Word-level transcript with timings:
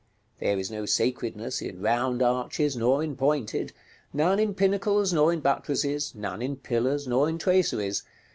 There 0.39 0.57
is 0.57 0.71
no 0.71 0.87
sacredness 0.87 1.61
in 1.61 1.79
round 1.79 2.23
arches, 2.23 2.75
nor 2.75 3.03
in 3.03 3.15
pointed; 3.15 3.71
none 4.11 4.39
in 4.39 4.55
pinnacles, 4.55 5.13
nor 5.13 5.31
in 5.31 5.41
buttresses; 5.41 6.15
none 6.15 6.41
in 6.41 6.55
pillars, 6.55 7.07
nor 7.07 7.29
in 7.29 7.37
traceries. 7.37 8.01